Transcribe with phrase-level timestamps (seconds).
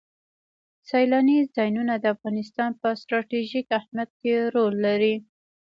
[0.89, 5.15] سیلانی ځایونه د افغانستان په ستراتیژیک اهمیت کې رول لري.